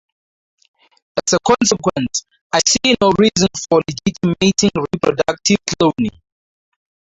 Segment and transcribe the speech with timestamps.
[1.23, 6.19] As a consequence, I see no reason for legitimating reproductive cloning.